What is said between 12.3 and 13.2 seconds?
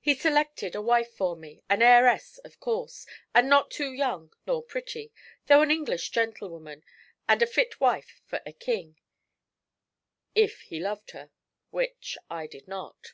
I did not.